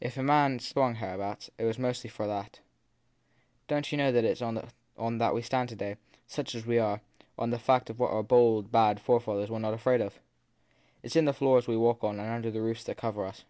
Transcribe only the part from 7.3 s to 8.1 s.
011 the fact of what